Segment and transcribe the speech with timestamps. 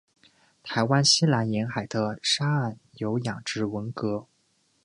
[0.63, 4.27] 台湾西南沿海的沙岸有养殖文蛤。